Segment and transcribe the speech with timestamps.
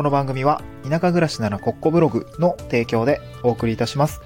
[0.00, 4.22] この番組は田舎暮らしならコッコブログの提供でお送りいたします。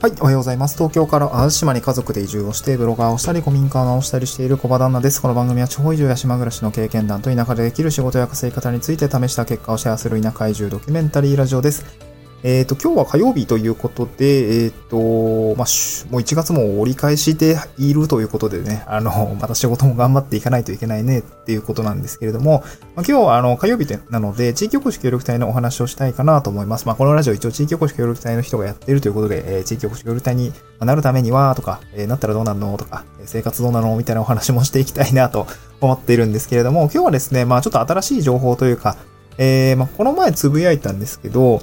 [0.00, 0.76] はい、おはようございます。
[0.76, 5.20] 東京から淡路島に家族で移住をして、ブロガーをしたり、古民家を直したりしている小場旦那です。
[5.20, 12.11] この番組は地方移住や島暮らしの経験談と田舎でできる仕事や稼ぎ方について試した結果をシェアする田舎移住ドキュメンタリーラジオです。
[12.44, 15.66] えっ、と、今日は火曜日ということで、えっ、と、まあ、
[16.10, 22.64] もう1月も折り返しでいるということでね、あの、 また仕事も頑張っていかないといけないねっていうことなんですけれども、
[22.96, 26.86] まあ、今日はあの、火曜日なので、地域おこし協力隊のお話をしたいかなと思います。
[26.86, 35.46] まあ、このラジオ一応地域おこし協力隊の人がやっているということで、えー地域おこし協力隊になるためには、とか、えーなったらどうなるのとか、生活どうなのみたいなお話もしていきたいなと
[35.80, 38.96] 思っているんですけれども、今日はですね、まあ、ちょっと新しい情報というか、
[39.38, 41.62] えーまあ、この前つぶやいたんですけど、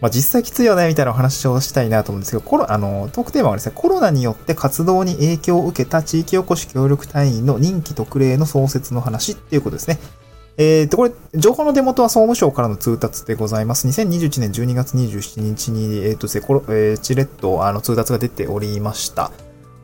[0.00, 9.98] まあ、実際きついよね、みたいなお話をしたいなと思うんですけど、コロ、あの、トークテーマはですね、コロナによって活動に影響を受けた地域おこし協力隊員の任期特例の創設の話っていうことですね。
[10.56, 13.86] えーと、これ、情報の出元は総務省からの通達でございます。
[13.86, 19.30] 2021年12月27日に、えっ、とですね、コロ、えー、チレット、あの、通達が出ておりました。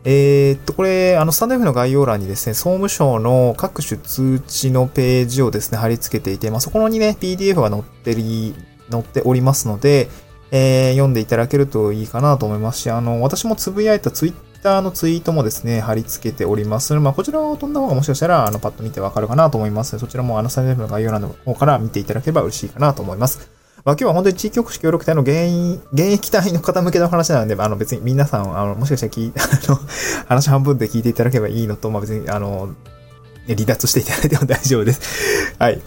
[0.04, 8.54] えーっと、これ、あの、スタンド F の概要欄にですね、総務省の各種通知のページをですね、貼り付けていて、まあ、そこにね、PDF が載ってり、
[8.90, 10.08] 載っておりますので、
[10.50, 16.94] えー読んでいただけるといいかなと思いますし、あの、私もつぶやいたツイッターのツイートもですね、貼り付けております。
[16.94, 19.98] まあ、こちらを飛んだ方がもしかしたら、あの、パッと見てわかるかなと思います。
[19.98, 23.50] そちらも、あの、スタンド F の概要欄の方から見ていただければ嬉しいかなと思います。
[23.84, 29.78] まあ、今日は本当に地域おこし協力隊の現役、現役隊の方向けの話なので、あの別に皆さん、あの、もしかしたら聞い、 あの、
[30.26, 32.70] 話半分で聞いていただければいいのと、まあ別に、あの、
[33.46, 35.54] 離脱していただいても大丈夫です。
[35.58, 35.82] はい。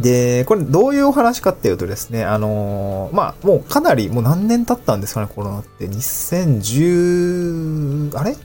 [0.00, 5.86] で、これどういうお話かっていうとですね、あのまあもうかなり、もう何年経ったんですかね、コロナって。
[5.86, 8.36] 2010、あれ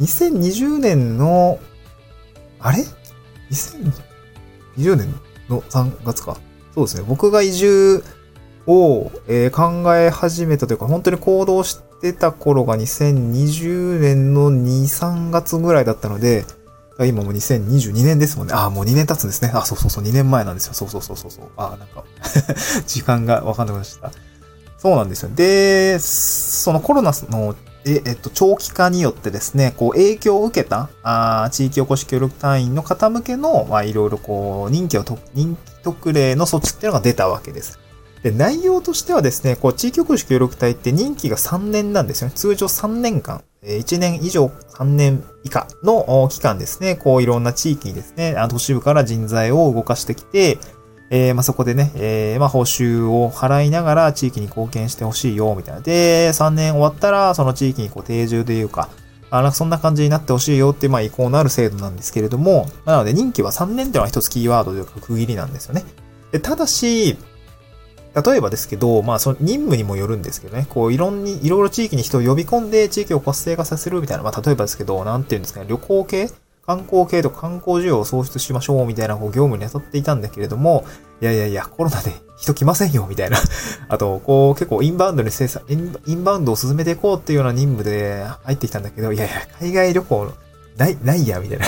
[0.00, 1.58] ?2020 年の、
[2.60, 2.84] あれ
[4.76, 5.14] ?2020 年
[5.48, 6.36] の3月か。
[6.74, 7.02] そうですね。
[7.06, 8.04] 僕が移住
[8.66, 16.44] を、えー考え始めたというか、本当に行動してた頃が2020年の2、3月ぐらいだったので、
[17.00, 18.54] 今もう2022年ですもんね。
[18.54, 19.50] ああ、もう2年経つんですね。
[19.52, 20.74] あ、そうそうそう、2年前なんですよ。
[20.74, 21.46] そうそうそうそうそう。
[21.56, 22.04] ああ、なんか、
[22.86, 24.18] 時間がわかんなくなっちゃった。
[24.78, 25.30] そうなんですよ。
[25.34, 27.56] で、そのコロナの、
[27.86, 37.78] ええっと、長期化によってですね、こう、影響を受けた、あー地域おこし協力隊員の方向けの、まあ、いろいろこう、任期をと、任期特例の措置っていうのが出たわけです。
[38.22, 42.34] で、内容としてはですね、こう、地域おこし協力隊って任期が3年なんですよね。
[42.34, 50.58] 通常3年間、1年以上3年以下の期間ですね、こう、いろんな地域にですね、都市部から人材を動かしてきて、
[51.10, 55.80] えーまあ、そこでね、えーまあ、報酬を払いながら地域に貢献してほしいよ、みたいな。
[55.80, 58.88] で、3年終わったら、その地域にこう定住というか、
[59.30, 65.84] あなんかそんな感じになってほしいよって、まあ、意向のある制度なんですけれども、なので任期は3年っていうのは一つキーワードというか区切りなんですよね。
[66.32, 67.16] でただし、
[68.14, 76.30] 例えばですけど、まあ、その任務にもよるんですけどね、こう、いろんに、いろいろ地域に人を呼び込んで地域を活性化させるみたいな、まあ、例えばですけど、なんていうんですかね、旅行系？
[76.66, 80.84] 観光系とか観光需要を創出しましょうみたいなこう業務に当たっていたんだけれども、
[81.20, 83.36] いやいやいや、コロナで 人来ませんよみたいな。
[83.88, 85.74] あと、こう結構インバウンドに生産、イ
[86.14, 90.32] ンバウンドを進めていこうっていうような任務で入ってきたんだけど、いやいや、海外旅行
[90.78, 91.66] ない、ないや、みたいな。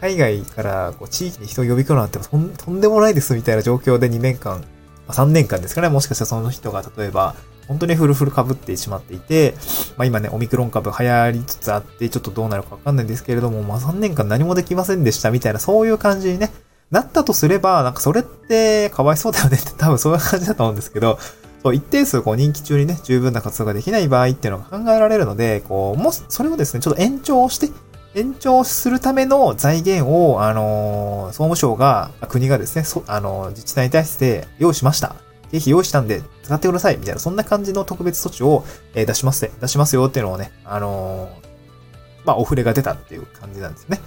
[0.00, 4.62] 海外からこう地域に人を呼び込むなんてとんでもないですみたいな状況で2年間、
[5.08, 7.34] ま、3年間ですかね、もしかしたらその人が例えば、
[7.66, 9.54] 本当にフルフル被ってしまっていて、
[9.96, 16.50] まあ今ね、オミクロン株流行りつつあって、ちょっとどうなるかわかんないんですけれども、まあ3年間何もできませんでしたみたいな、そういう感じにね、
[16.90, 21.18] なったとすれば、なんかそれってかわいそうだよねって 多分そういう感じだと思うんですけど、
[21.62, 27.68] そう、一定数こう任期中にね、十分な活動ができない場合っていうのが考えられるので、こう、もし、それをですね、ちょっと延長して、
[28.14, 35.16] 延長するための財源を、あのー総務省が、国がですね、そあのー自治体に対して用意しました。
[35.50, 36.96] 経費用意したんで、使ってください。
[36.96, 38.64] みたいな、そんな感じの特別措置を、
[38.94, 39.52] えー出しますね。
[39.60, 41.48] 出しますよっていうのをね、あのー
[42.24, 44.00] まあ、お触れが出たっていう感じなんですね。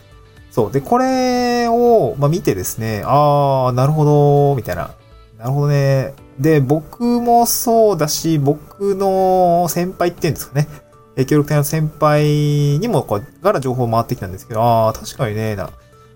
[0.52, 0.72] そう。
[0.72, 4.92] で、これを、まあ、見てですね、あー、なるほど、みたいな。
[5.40, 6.14] なるほどね。
[6.40, 10.68] で、僕もそうだし、僕の先輩っていうんですかね。
[11.16, 15.70] えー協力隊の先輩にも、こう、から情報回ってきたんですけど、あー、確かにね、な、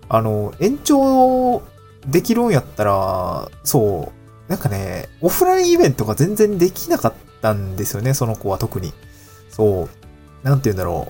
[0.08, 1.62] あの、延長
[2.06, 4.12] できるんやったら、そ
[4.48, 7.12] う、なんかね、オフラインイベントが全然できなかっ
[7.42, 8.92] たんですよね、その子は特に。
[9.50, 9.88] そ
[10.42, 11.08] う、なんて言うんだろ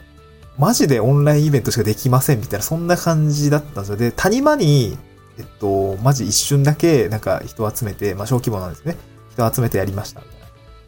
[0.58, 0.60] う。
[0.60, 3.96] マジでオンラインイベントしかできませんみたいな、そんな感じだったんですよ。
[3.96, 4.96] で、谷間に、
[5.38, 8.96] えっと、マジ一瞬だけ、なんか人を集めて、まあ小規模なんですね。
[9.32, 10.22] 人を集めてやりました、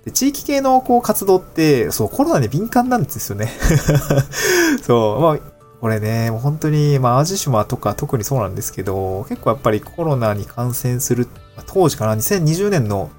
[0.08, 3.52] で、地域系のこう活動って、そう、コロナに敏感なんですよね。
[4.82, 5.38] そう、まあ、
[5.80, 11.28] これね、もう本当に、まあ、淡路島とか特にそうなんですけど、結構やっぱりコロナに感染する、
[11.66, 13.10] 当時かな、2020年の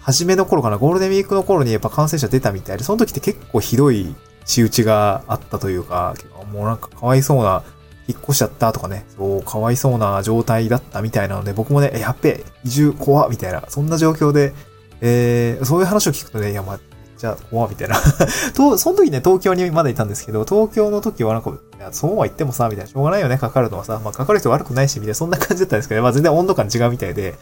[0.00, 4.14] 初めの頃かな、ゴールデンウィークの頃にやっぱ感染者出たみたいで、その時って結構ひどい
[4.44, 6.14] 仕打ちがあったというか、
[6.52, 7.64] もうなんかかわいそうな、
[8.06, 14.52] 引っ越しちゃったとかね、そう、かわいそうな状態だったみたいなので、僕もね、やっべ、移住怖みたいな、そんな状況で、
[15.00, 16.80] えー、そういう話を聞くとね、いや、まあ、
[17.16, 17.96] じゃあ怖みたいな。
[18.54, 27.34] と、その時ね、東京にまだいたんですけど、東京の時はなんか、いや、そうは言ってもさ、みたいな、しょうがないよね、かかるのはさ、まあ、かかる人悪くないし、みたいな、そんな感じだったんですけど、まあ、全然温度感違うみたいで、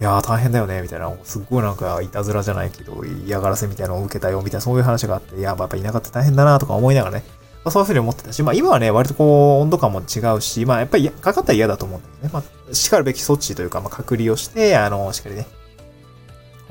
[0.00, 7.24] いやー大変だよね、みたいな、すっごいなんか、いたずらじゃないけど、嫌がらせみたいなのを受けたよ、みたいな、そういう話があって、いや、やっぱ田舎って大変だな、とか思いながらね、
[7.62, 15.46] まあ、そういうふうに思ってたし、まあ今はね、割とこう、温度感も違うし、まあやっぱりかかったら嫌だと思うんだけどね、まあ、しかるべき措置というか、まあ隔離をして、あの、しっかりね、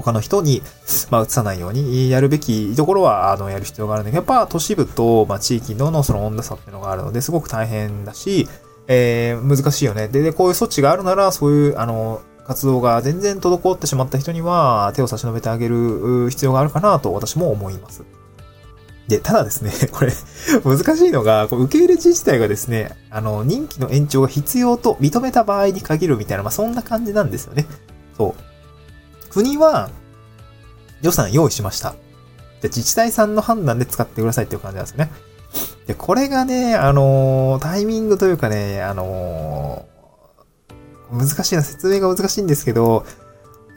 [0.01, 0.62] 他の人に、
[1.10, 8.48] まあ、移さないようにやるべきところは、あの、やる必要があるんだけど、やっぱ都市部と、まあ、地域ののその温度差っていうのがあるので、すごく大変だし、
[8.88, 10.07] えー、難しいよね。
[10.07, 18.04] で、で、こういう措置があるなら、そういう、あの、活動が全然滞ってしまった人には、手を差し伸べてあげる必要があるかなと私も思います。
[19.07, 20.13] で、ただですね、 これ、
[20.63, 27.68] 難しいのが、こ受け入れ自治体がですね、あの、任期の延長が必要と認めた場合に限るみたいな、まあ、そんな感じなんですよね。
[28.18, 28.49] そう。
[29.30, 29.90] 国は
[31.02, 31.96] 予算用意しました。
[32.62, 35.10] で、自治体さんの判断で使ってくださいっていう感じなんですね。
[35.88, 43.06] で、これがね、あのー、タイミングというかね、あのー、難しいな、説明が難しいんですけど、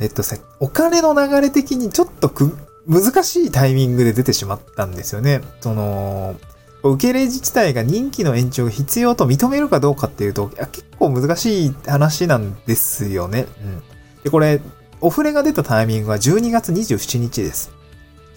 [0.01, 2.57] えっとさ、お金の流れ的にちょっとく、
[2.87, 5.41] 難しいタイミングで出てしまったんですよね。
[5.61, 6.35] その、
[6.83, 13.47] 受け入れ自治体が任期の延長が必要と認めるかどうかっていうと、結構難しい話なんですよね。
[13.63, 13.83] うん。
[14.25, 14.61] で、これ、
[15.03, 17.73] お触れが出たタイミングは12月27日です。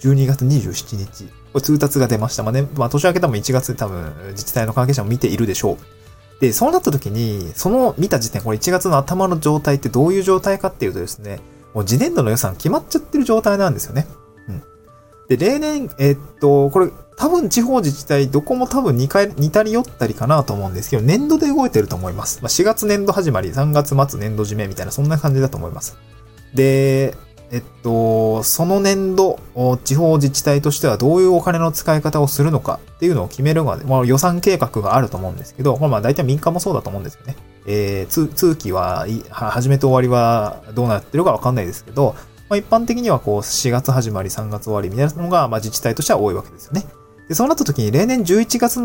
[0.00, 1.24] 12月27日。
[1.52, 2.42] これ通達が出ました。
[2.42, 6.40] まあね、まあ年明け多分1月で多分自治体の関係者も見ているでしょう。
[6.40, 11.38] で、そうなった時に、その見た時点、これ1月の頭の状態ってどういう状態かっていうとですね、
[11.72, 14.08] もう次年度の予算決まっちゃってる状態なんですよね。
[14.48, 14.62] うん。
[15.28, 22.40] で、例年、えー、っと、これ多分地方自治体どこも多分2回、似たり寄ったりかなと思うんですけど、年度で動いてると思います。
[22.42, 25.96] まあ、4月年度始まり、3月末年度締めみたいな、そんな感じだと思います。
[26.56, 27.14] で、
[27.52, 29.38] えっと、その年度、
[29.84, 37.36] 地方自治体としてはどういうお金の使い方をするのかっていうのを決めるまで、まあ、予算計画があると思うんですけど、まあ大体民間もそうだと思うんですよね。
[37.68, 42.16] えー、通期は、始めと終わりはどうなってるかわかんないですけど、
[42.48, 46.84] まあ、一般的にはこう4月始まり3月終わりみたいなのが、まあ、自治体としては多いわけですよね。
[47.28, 48.80] で、そうなった時に例年11月、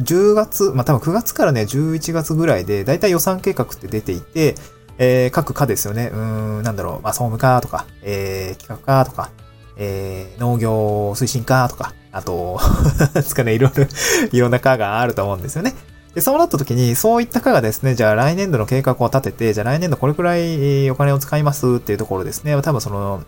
[0.00, 4.54] 10月、まあ多分9月からね、11月ぐらいで、だいたい予算計画って出ていて、
[4.98, 6.10] えー、各課ですよね。
[6.12, 9.30] うん、なんだろう、まあ、総務課とか、えー、企画課とか、
[9.76, 12.58] えー、農業推進課とか、あと、
[13.14, 13.86] ですかね、いろいろ、
[14.32, 15.74] いろんな課があると思うんですよね。
[16.14, 22.60] で、そうなった時に、そういった課がですね、じゃあ来年度の計画を立てて、じゃあ来年度これくらいお金を使いますっていうところですね。
[22.62, 23.22] 多分その、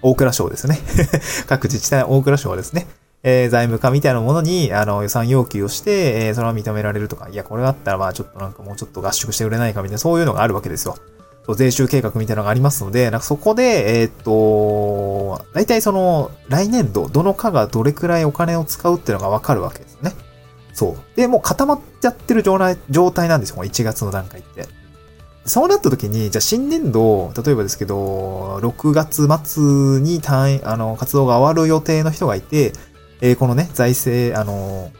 [0.00, 0.78] 大蔵省ですね。
[1.46, 2.86] 各自治体大蔵省はですね。
[3.28, 10.96] えー、財務課みたいなものに、あの、予算要求をして、えー、それは認められるとか、いや、これだったら、まあ、ちょっとなんかもうちょっと合宿してくれないかみたいな、そういうのがあるわけですよ。
[11.56, 20.12] 税収計画みたいなのがありますので、なんかそこで、えー、っと、大体その、来年度、どの課がどれくらいお金を使うっていうのがわかるわけですね。
[20.72, 21.16] そう。
[21.16, 24.68] で、もう固まっちゃってる状態状態なんですよ、1月の段階って。
[25.46, 32.72] そうなった時に、じゃあ新年度、例えばですけど、6月末に単位、あの、活動が終わる予定の人がいて、
[33.20, 34.90] えー、このね、財政、あの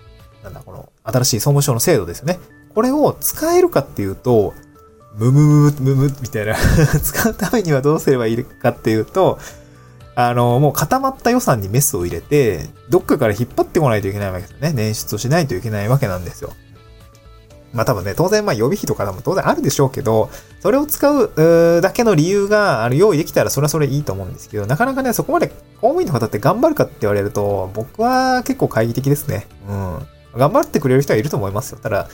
[0.42, 2.38] ー、なんだ、この、新しい総務省の制度ですよね。
[2.74, 4.54] これを使えるかっていうと、
[5.16, 6.54] ムムムムムみたいな
[7.02, 9.38] 使うためにはどうすればいいかっていうと、
[10.14, 14.72] あの、もう固まった予算にメスを入れて、どっかから引っ張ってこないといけないわけですよね。
[14.74, 16.52] 捻出をしないといけないわけなんですよ。
[17.72, 20.30] まあ多分ね、当然まあ予備費とかも当然あるでしょうけど、
[20.60, 29.46] それを使うだけの理由があの用意できたらそれはそれいいと思うんですけど、なかなかね、そこまで公務員の方って頑張るかって言われると、僕は結構懐疑的ですね。
[29.68, 30.06] うん。
[30.36, 31.78] 頑張ってくれる人はいると思いますよ。
[31.82, 32.08] ただ、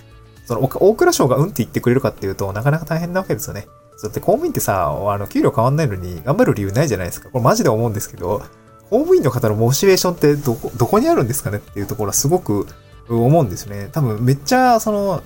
[0.47, 3.66] その大蔵省がうんって言ってくれるかっていうと、なかなか大変なわけですよね。
[4.02, 7.30] だって公務員ってさ、あの、給料変わんないのに頑張る理由ないじゃないですか。
[7.30, 8.42] これマジで思うんですけど、
[8.90, 12.66] 公務員の方のモチベーションってどこ、どこにあるんですかねっていうところはすごく
[13.09, 13.88] 思うんですね。
[13.92, 15.23] 多分めっちゃ、その、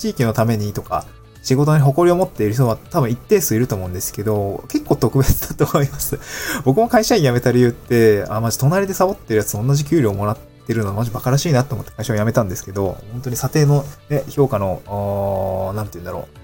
[0.00, 1.04] 地域のためにとか、
[1.42, 6.18] 仕事に誇りを持っている人は多分一定数いると思うんですけど、結構特別だと思います。
[6.64, 16.40] 僕も会社員辞めた理由って、あ、マジ隣でサボってるやつと同じ給料もらってるのマジバカらしいなと思って会社を辞めたんですけど、本当に査定の、ね、評価の、なんて言うんだろう。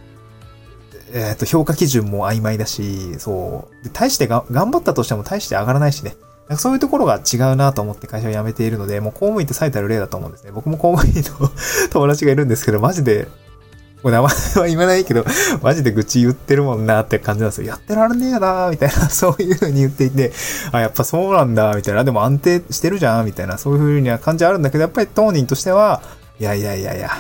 [1.13, 3.85] えっ、ー、と、評価基準も曖昧だし、そう。
[3.85, 6.17] で、大してが頑張ったとしても大して上がらないしね。
[6.49, 10.53] なんかそういうところが違うなと思って会社を辞めているので、もう公務員って最たる例だと思うんですね。
[10.53, 11.51] 僕も公務員の
[11.91, 13.29] 友達がいるんですけど、マジで、
[14.03, 15.25] もう名前は言わないけど、
[15.63, 17.69] マジで愚痴言ってるもんなって感じなんですよ。
[17.69, 20.33] やってられねえよなみたいな、 そういう風に言っていて、
[20.71, 22.05] あ、やっぱそうなんだ、みたいな。
[22.05, 26.03] でも安定してるじゃん、みたいな、そういう風には感じあるんだけど、やっぱり当人としては、
[26.39, 27.11] いやいやいやいや、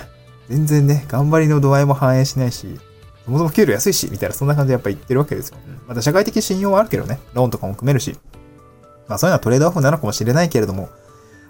[0.48, 2.78] 全然ね、頑張りの度合いも反映しないし、
[3.24, 5.56] そもそも給料安いし、みたいな、そんな感じでやっぱ言ってるわけですよ。
[5.88, 8.16] また社会的信用はあるけどね、ローンとかも組めるし、
[9.08, 10.88] まあそういうのはトレードオフなのかもしれないけれども、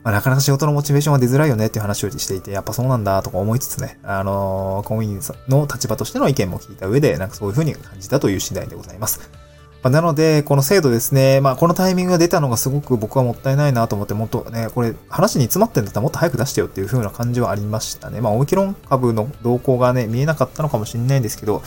[0.06, 9.28] まあ、なかなか仕事のモチベーションは出づらいよねっていう話をしていて、やっぱそうなんだとか思いつつね、あのー、公務員の立場としての意見も聞いた上で、なんかそういう風に感じたという次第でございます。
[9.82, 18.20] ま、なので、この制度ですね、まあこのタイミングが出たのがすごく僕はもったいないなと思って、もっとね、これ話に詰まってんだったらもっと早く出してよっていう風な感じはありましたね。
[18.20, 21.62] まあオミキロン株の動向がね、見えなかったのかもしれないんですけど、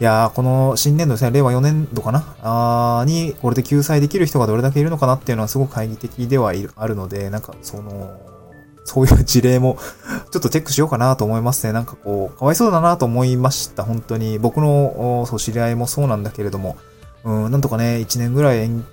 [0.00, 2.36] いやー、この新年度ですね、令和4年度かな？
[2.42, 8.18] あに、これで救済できる人がどれだけいるのかなっていうのはすごく懐疑的ではいる、あるので、なんか、その、
[8.84, 9.78] そういう事例も
[10.32, 11.72] ちょっとチェックしようかなと思いますね。
[11.72, 13.84] なんかこう、かわいそうだなと思いました。
[13.84, 14.40] 本当に。
[14.40, 16.76] 僕の、そう、知り合いもそうなんだけれども、
[17.22, 18.84] うん、なんとかね、1年ぐらい延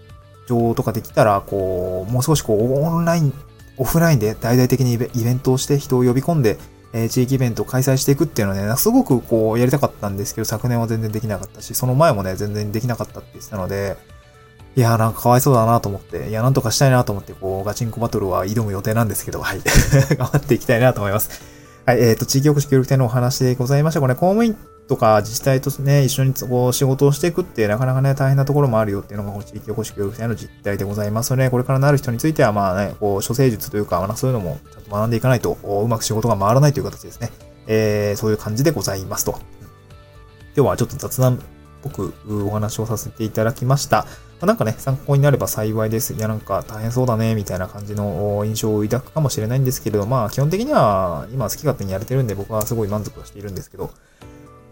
[0.47, 3.33] 長とかできたら、こう、もう少しこう、オンライン、
[3.77, 6.59] オフラインで大々的にイベントをして人を呼び込んで、
[6.93, 13.97] えー、地域イベントを開催していくっていうのはね、すごくこうやりたかったんですけど、昨年は全然できなかったし、その前もね、全然できなかったって言ってたので、
[14.75, 19.61] いやーなんかかわいそうだなと思って、いや、なんとかしたいなと思って、こう、ガチンコバトルは挑む予定なんですけど、はい。
[20.15, 21.41] 頑張っていきたいなと思います。
[21.85, 23.99] はい、えっ、ー、と、地域おこし協力隊のお話でございました。
[23.99, 24.55] これ、公務員
[24.91, 37.31] とか自治体とね、一緒にこう仕事をしていくってなかなかね、大変なところもあるよっていうのが、この地域おこし協力隊の実態でございますので、これからなる人については、まあね、こう、諸生術というか、まあ、そういうのもちゃんと学んでいかないと、うまく仕事が回らないという形ですね。
[37.67, 39.39] えー、そういう感じでございますと。
[40.57, 41.39] 今日はちょっと雑談っ
[41.83, 43.99] ぽくお話をさせていただきました。
[43.99, 44.07] ま
[44.41, 46.15] あ、なんかね、参考になれば幸いです。
[46.15, 53.91] いや、なんか大変そうだね、みたいな感じの印象を抱くかもしれないんですけれど、まあ、基本的には今好き勝手にやれてるんで、僕はすごい満足はしているんですけど、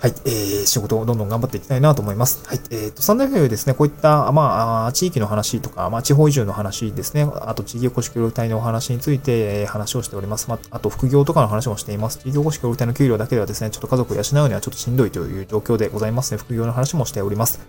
[0.02, 2.48] はい、えー、仕事をどんどん頑張っていきたいなと思います。
[2.48, 10.50] はい、えーと、サンダーフェですね、こういった、まあ、地域の話とか、まあ、地方移住の話ですね、あと地域おこし協力隊のお話について、えー、話をしております。
[10.50, 12.20] まあ、あと副業とかの話もしています。
[12.20, 16.38] 地域おこし協力隊の給料だけではですね、ちょっと家族を養うにはちょっとしんどいという状況でございますね。
[16.38, 17.60] 副業の話もしております。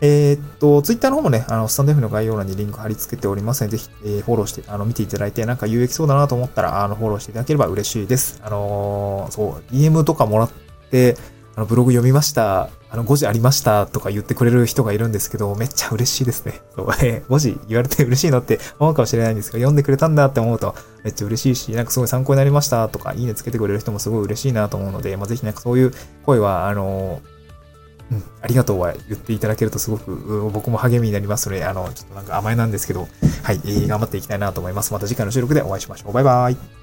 [0.00, 8.40] えー、っと、ツイッターの方もね、あの、スタンド F の概要欄にリンク貼り付けておりますので、ぜひ、えー、フォローして、あの、見ていただいて、なんか有益そうだなと思ったら、あの、フォローしていただければ嬉しいです。
[8.42, 10.50] あのー、そう、DM とかもらっ
[10.90, 11.16] て、
[11.58, 12.70] あの、ブログ読みました。
[12.88, 16.60] あの、5時ありましたとか言ってくれる人がいるんですけど、めっちゃ嬉しいですね。
[16.76, 25.92] そう、 えー、5時言われて嬉しいのって 思うかもしれないんですけど、読んでくれたんだって思うとめっちゃ嬉しいし、なんかすごい参考になりましたとか、いいねつけてくれる人もすごい嬉しいなと思うので、まあ、ぜひなんかそういう
[26.24, 27.20] 声は、あの
[28.12, 33.08] うん、ありがとうは言っていただけるとすごく僕も励みになりますので、あの、ちょっとなんか甘えなんですけど、
[33.42, 34.92] はい、えー、頑張っていきたいなと思います。
[34.92, 36.12] また次回の収録でお会いしましょう。
[36.12, 36.77] バイバイ。